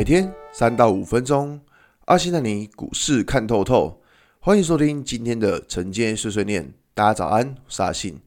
[0.00, 1.60] 每天三到五分钟，
[2.06, 4.00] 阿信带你股市看透透。
[4.38, 6.72] 欢迎收听今天的晨间碎碎念。
[6.94, 8.18] 大家早安，我是阿信。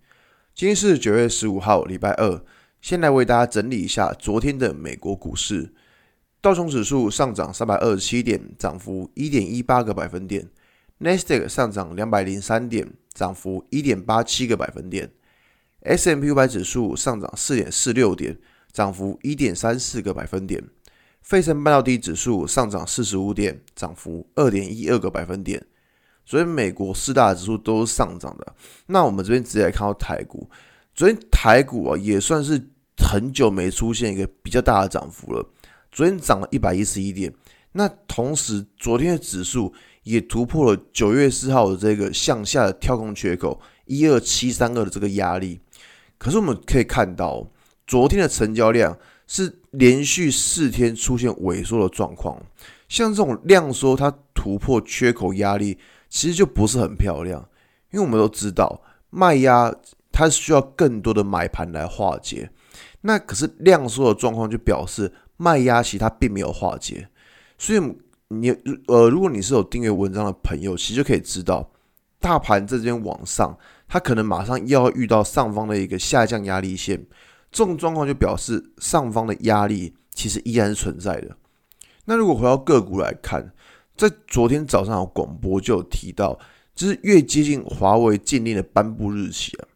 [0.53, 2.45] 今天是九月十五号，礼拜二。
[2.79, 5.73] 先来为大家整理一下昨天的美国股市。
[6.39, 10.47] 道琼指数上涨三百二十七点，涨幅一点一八个百分点。
[10.99, 15.09] 纳斯达克上涨两百零三点，涨幅一点八七个百分点。
[15.81, 18.37] S&P 五百指数上涨四点四六点，
[18.71, 20.63] 涨幅一点三四个百分点。
[21.23, 25.65] 费城半导体指数上涨四十五点，涨幅二点一二个百分点。
[26.25, 28.55] 所以美国四大指数都是上涨的。
[28.87, 30.49] 那我们这边直接来看到台股，
[30.93, 35.49] 昨天台股啊也算是很久没出现一个比较大的涨幅了。
[35.91, 37.33] 昨天涨了一百一十一点。
[37.71, 45.59] 那同时昨天的指数也突破了九月四号的这个向下的跳空缺口一二七三二的这个压力。
[46.17, 47.49] 可是我们可以看到，
[47.87, 48.97] 昨天的成交量。
[49.25, 52.39] 是连续四天出现萎缩的状况，
[52.87, 55.77] 像这种量缩，它突破缺口压力，
[56.09, 57.43] 其实就不是很漂亮。
[57.91, 59.73] 因为我们都知道，卖压
[60.11, 62.49] 它需要更多的买盘来化解。
[63.01, 67.07] 那可是量缩的状况，就表示卖压其实它并没有化解。
[67.57, 67.79] 所以
[68.27, 68.51] 你
[68.87, 71.71] 呃，如果你是有订阅文章的朋友，其实就可以知道，
[72.19, 73.57] 大盘这边往上，
[73.87, 77.03] 它可能马上又要遇到上方的一个下降压力线。
[77.53, 81.37] 这种状况就表示上方的压力其实依然是存在的。
[82.05, 83.53] 那如果回到个股来看，
[83.95, 86.37] 在昨天早上的广播就有提到，
[86.73, 89.67] 就是越接近华为禁令的颁布日期啊，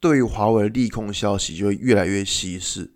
[0.00, 2.92] 对于华为的利空消息就会越来越稀释。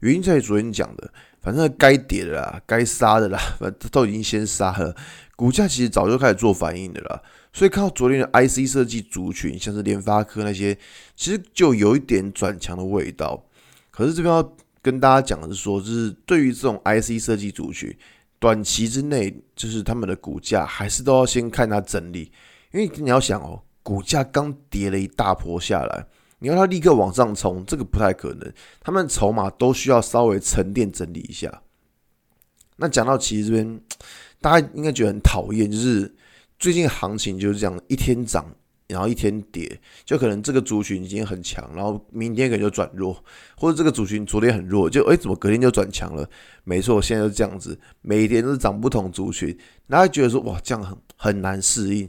[0.00, 4.94] 原因在于昨天讲的，反正该跌的啦，该杀的啦，反正都已经先杀了，
[5.36, 7.22] 股价其实早就开始做反应的了。
[7.52, 10.76] 所以看到昨天的 IC 设计族群，像是联发科那些，
[11.16, 13.42] 其实就有一点转强的味道。
[13.90, 17.92] 可是这边要跟大家讲的是说，就是对于这种 IC 设计族群，
[18.38, 22.30] 短期之内就是他们的股价还是都要先看它整理，
[22.72, 26.06] 因为你要想哦，股价刚跌了一大波下来，
[26.40, 28.52] 你要它立刻往上冲，这个不太可能。
[28.80, 31.62] 他们筹码都需要稍微沉淀整理一下。
[32.76, 33.80] 那讲到其实这边，
[34.42, 36.14] 大家应该觉得很讨厌，就是。
[36.62, 38.44] 最近行情就是这样，一天涨，
[38.86, 43.16] 然后一天跌，就可能这个族群已经很强，然后明天可能就转弱，
[43.56, 46.28] 或者这个族群昨天很弱，就诶怎么隔天就转强了？
[46.64, 49.56] 没错，现在就这样子，每一天都是涨不同族群，
[49.88, 52.06] 大家觉得说哇，这样很很难适应。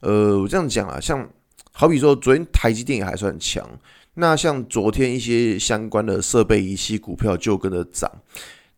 [0.00, 1.30] 呃，我这样讲啊，像
[1.74, 3.68] 好比说昨天台积电也还算强，
[4.14, 8.10] 那像昨天一些相关的设备仪器股票就跟着涨。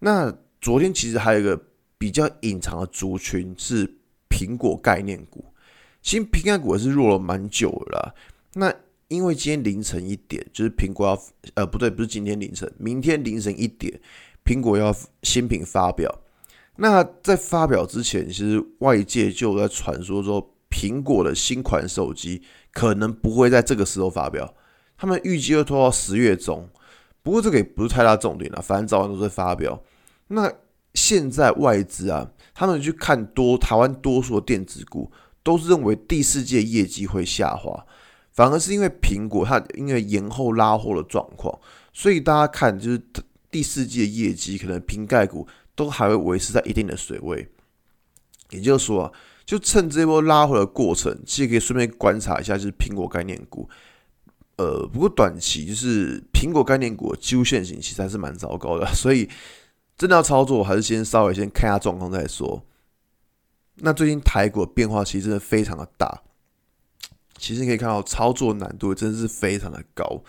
[0.01, 1.57] 那昨天其实还有一个
[1.97, 3.89] 比较隐藏的族群是。
[4.29, 5.43] 苹果概念股，
[6.03, 8.15] 其实苹果股也是弱了蛮久了。
[8.53, 8.71] 那
[9.09, 11.23] 因为今天凌晨一点，就是苹果要
[11.55, 13.99] 呃不对，不是今天凌晨，明天凌晨一点，
[14.45, 16.15] 苹果要新品发表。
[16.77, 22.43] 那在发表之前，其实外界就在传说说，苹果的新款手机
[22.77, 24.55] 可能不会在这个时候发表，
[24.99, 26.69] 他们预计要拖到十月中。
[27.23, 29.83] 不过这个也不是太大重点了，反正早晚都会发表。
[30.29, 30.53] 那
[30.93, 32.31] 现在外资啊。
[32.59, 37.85] 他们去看多台湾多数的电子股，都是认为第四季业绩会下滑，
[38.33, 41.61] 反而是因为苹果它因为延后拉货的状况，
[41.93, 43.03] 所以大家看就是
[43.51, 47.47] 第四季的业绩可能瓶盖股都还会维持在一定的水位。
[48.49, 49.13] 也就是说，
[49.47, 53.67] 就趁这波拉回的过程，其实可以顺便观察一下，就是苹果概念股。
[54.59, 59.27] 呃，不过短期就是苹果概念股的几乎线型其实还是蛮糟糕的， 所以。
[59.99, 62.63] 真的要操作，还是先稍微先看下状况再说。
[63.77, 66.21] 那最近台股的变化其实真的非常的大，
[67.39, 70.23] 其实可以看到操作难度真的是非常的高，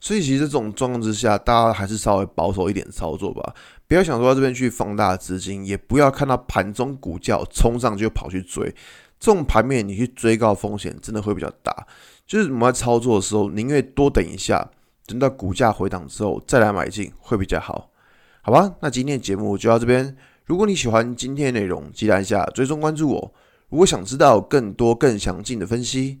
[0.00, 3.54] 所以其实这种状况之下，大家还是稍微保守一点操作吧，
[3.86, 8.74] 不要想说到这边去放大资金，也不要看到盘中股价冲上就跑去追，
[9.20, 11.86] 这种盘面你去追高风险真的会比较大。
[12.26, 14.70] 就是我们在操作的时候，宁愿多等一下，
[15.06, 17.90] 等到股价回档之后再来买进会比较好。
[18.40, 20.16] 好吧，那今天的节目就到这边。
[20.44, 23.34] 如果你喜欢今天的内容，记得按下追踪关注我。
[23.70, 26.20] 如果想知道更多更详尽的分析，